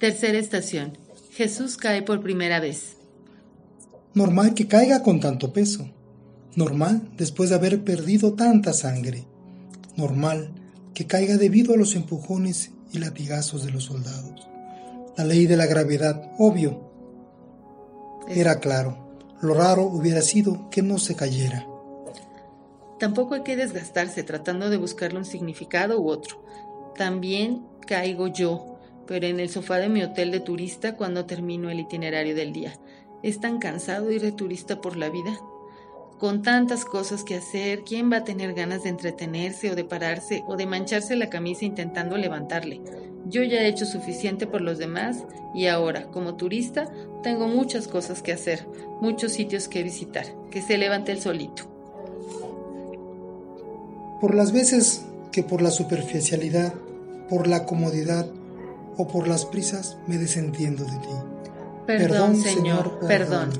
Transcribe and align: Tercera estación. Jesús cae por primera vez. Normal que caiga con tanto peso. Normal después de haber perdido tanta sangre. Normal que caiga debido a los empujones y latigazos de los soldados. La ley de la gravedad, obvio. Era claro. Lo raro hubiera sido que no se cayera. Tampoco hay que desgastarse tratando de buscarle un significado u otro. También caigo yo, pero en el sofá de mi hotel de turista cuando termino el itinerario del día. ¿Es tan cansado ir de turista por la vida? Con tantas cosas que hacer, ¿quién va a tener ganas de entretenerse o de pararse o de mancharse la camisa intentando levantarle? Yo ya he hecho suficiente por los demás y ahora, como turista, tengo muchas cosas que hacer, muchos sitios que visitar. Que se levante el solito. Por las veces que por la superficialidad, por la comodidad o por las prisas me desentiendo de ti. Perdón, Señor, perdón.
Tercera 0.00 0.38
estación. 0.38 0.96
Jesús 1.32 1.76
cae 1.76 2.00
por 2.00 2.22
primera 2.22 2.58
vez. 2.58 2.96
Normal 4.14 4.54
que 4.54 4.66
caiga 4.66 5.02
con 5.02 5.20
tanto 5.20 5.52
peso. 5.52 5.90
Normal 6.56 7.10
después 7.18 7.50
de 7.50 7.56
haber 7.56 7.84
perdido 7.84 8.32
tanta 8.32 8.72
sangre. 8.72 9.26
Normal 9.96 10.52
que 10.94 11.06
caiga 11.06 11.36
debido 11.36 11.74
a 11.74 11.76
los 11.76 11.96
empujones 11.96 12.70
y 12.94 12.98
latigazos 12.98 13.62
de 13.62 13.72
los 13.72 13.84
soldados. 13.84 14.48
La 15.18 15.24
ley 15.24 15.46
de 15.46 15.58
la 15.58 15.66
gravedad, 15.66 16.32
obvio. 16.38 16.80
Era 18.26 18.58
claro. 18.58 19.18
Lo 19.42 19.52
raro 19.52 19.82
hubiera 19.82 20.22
sido 20.22 20.70
que 20.70 20.80
no 20.80 20.96
se 20.96 21.14
cayera. 21.14 21.66
Tampoco 22.98 23.34
hay 23.34 23.42
que 23.42 23.54
desgastarse 23.54 24.22
tratando 24.22 24.70
de 24.70 24.78
buscarle 24.78 25.18
un 25.18 25.26
significado 25.26 26.00
u 26.00 26.08
otro. 26.08 26.42
También 26.96 27.66
caigo 27.86 28.28
yo, 28.28 28.69
pero 29.06 29.26
en 29.26 29.40
el 29.40 29.48
sofá 29.48 29.78
de 29.78 29.88
mi 29.88 30.02
hotel 30.02 30.30
de 30.30 30.40
turista 30.40 30.96
cuando 30.96 31.26
termino 31.26 31.70
el 31.70 31.80
itinerario 31.80 32.34
del 32.34 32.52
día. 32.52 32.74
¿Es 33.22 33.40
tan 33.40 33.58
cansado 33.58 34.10
ir 34.10 34.22
de 34.22 34.32
turista 34.32 34.80
por 34.80 34.96
la 34.96 35.10
vida? 35.10 35.38
Con 36.18 36.42
tantas 36.42 36.84
cosas 36.84 37.24
que 37.24 37.36
hacer, 37.36 37.82
¿quién 37.82 38.12
va 38.12 38.18
a 38.18 38.24
tener 38.24 38.52
ganas 38.52 38.82
de 38.82 38.90
entretenerse 38.90 39.70
o 39.70 39.74
de 39.74 39.84
pararse 39.84 40.44
o 40.46 40.56
de 40.56 40.66
mancharse 40.66 41.16
la 41.16 41.30
camisa 41.30 41.64
intentando 41.64 42.18
levantarle? 42.18 42.82
Yo 43.26 43.42
ya 43.42 43.60
he 43.60 43.68
hecho 43.68 43.86
suficiente 43.86 44.46
por 44.46 44.60
los 44.60 44.78
demás 44.78 45.24
y 45.54 45.66
ahora, 45.66 46.06
como 46.10 46.36
turista, 46.36 46.90
tengo 47.22 47.48
muchas 47.48 47.88
cosas 47.88 48.22
que 48.22 48.32
hacer, 48.32 48.66
muchos 49.00 49.32
sitios 49.32 49.68
que 49.68 49.82
visitar. 49.82 50.26
Que 50.50 50.62
se 50.62 50.78
levante 50.78 51.12
el 51.12 51.20
solito. 51.20 51.64
Por 54.20 54.34
las 54.34 54.52
veces 54.52 55.06
que 55.32 55.42
por 55.42 55.62
la 55.62 55.70
superficialidad, 55.70 56.74
por 57.28 57.46
la 57.46 57.64
comodidad 57.64 58.26
o 59.00 59.08
por 59.08 59.26
las 59.26 59.46
prisas 59.46 59.96
me 60.06 60.18
desentiendo 60.18 60.84
de 60.84 60.98
ti. 60.98 61.08
Perdón, 61.86 62.36
Señor, 62.36 63.00
perdón. 63.08 63.50